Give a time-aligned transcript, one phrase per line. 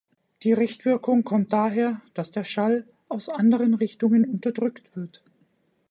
[0.41, 5.21] Die Richtwirkung kommt daher, dass der Schall aus anderen Richtungen unterdrückt wird.